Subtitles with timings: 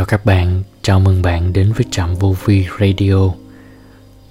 [0.00, 3.30] chào các bạn, chào mừng bạn đến với Trạm Vô Vi Radio.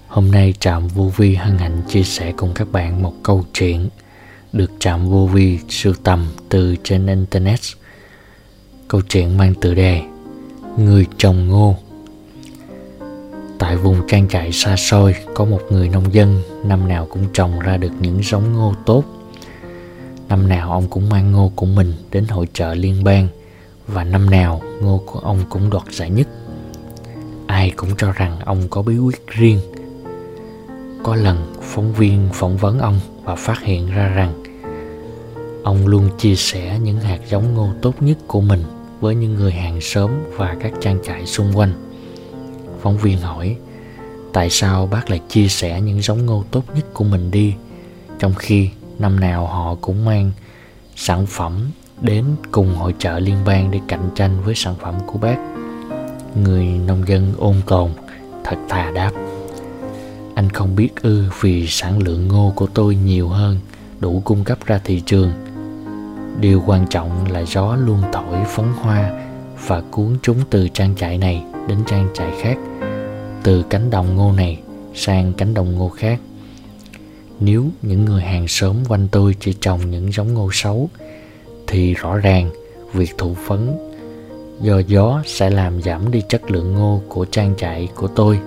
[0.07, 3.89] Hôm nay Trạm Vô Vi hân hạnh chia sẻ cùng các bạn một câu chuyện
[4.53, 7.59] được Trạm Vô Vi sưu tầm từ trên Internet.
[8.87, 10.01] Câu chuyện mang tựa đề
[10.77, 11.75] Người trồng ngô
[13.59, 17.59] Tại vùng trang trại xa xôi có một người nông dân năm nào cũng trồng
[17.59, 19.03] ra được những giống ngô tốt.
[20.29, 23.27] Năm nào ông cũng mang ngô của mình đến hội trợ liên bang–
[23.93, 26.27] và năm nào ngô của ông cũng đoạt giải nhất.
[27.47, 29.59] Ai cũng cho rằng ông có bí quyết riêng.
[31.03, 34.43] Có lần phóng viên phỏng vấn ông và phát hiện ra rằng
[35.63, 38.63] ông luôn chia sẻ những hạt giống ngô tốt nhất của mình
[38.99, 41.73] với những người hàng xóm và các trang trại xung quanh.
[42.81, 43.57] Phóng viên hỏi,
[44.33, 47.53] tại sao bác lại chia sẻ những giống ngô tốt nhất của mình đi,
[48.19, 48.69] trong khi
[48.99, 50.31] năm nào họ cũng mang
[50.95, 51.71] sản phẩm
[52.01, 55.37] đến cùng hội trợ liên bang để cạnh tranh với sản phẩm của bác.
[56.43, 57.91] Người nông dân ôn tồn
[58.43, 59.11] thật thà đáp.
[60.35, 63.59] Anh không biết ư vì sản lượng ngô của tôi nhiều hơn,
[63.99, 65.31] đủ cung cấp ra thị trường.
[66.39, 69.11] Điều quan trọng là gió luôn thổi phấn hoa
[69.67, 72.57] và cuốn chúng từ trang trại này đến trang trại khác,
[73.43, 74.59] từ cánh đồng ngô này
[74.93, 76.19] sang cánh đồng ngô khác.
[77.39, 80.89] Nếu những người hàng xóm quanh tôi chỉ trồng những giống ngô xấu
[81.71, 82.49] thì rõ ràng
[82.93, 83.77] việc thụ phấn
[84.61, 88.39] do gió sẽ làm giảm đi chất lượng ngô của trang trại của tôi.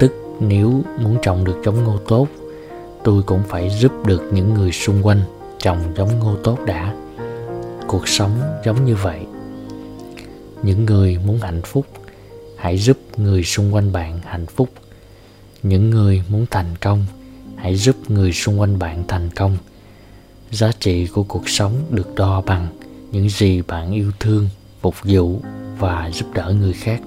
[0.00, 2.28] Tức nếu muốn trồng được giống ngô tốt,
[3.04, 5.20] tôi cũng phải giúp được những người xung quanh
[5.58, 6.94] trồng giống ngô tốt đã.
[7.86, 9.20] Cuộc sống giống như vậy.
[10.62, 11.86] Những người muốn hạnh phúc,
[12.56, 14.68] hãy giúp người xung quanh bạn hạnh phúc.
[15.62, 17.06] Những người muốn thành công,
[17.56, 19.56] hãy giúp người xung quanh bạn thành công
[20.50, 22.66] giá trị của cuộc sống được đo bằng
[23.12, 24.48] những gì bạn yêu thương,
[24.80, 25.40] phục vụ
[25.78, 27.00] và giúp đỡ người khác.